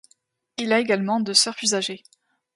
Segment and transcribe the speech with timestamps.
[0.57, 2.01] Il a également deux sœurs plus âgées.